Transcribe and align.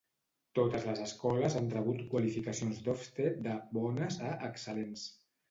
Totes 0.59 0.85
les 0.87 1.01
escoles 1.03 1.57
han 1.59 1.69
rebut 1.73 2.01
qualificacions 2.13 2.81
d'Ofsted 2.89 3.39
de 3.49 3.61
"bones" 3.77 4.19
a 4.33 4.35
"excel·lents". 4.51 5.07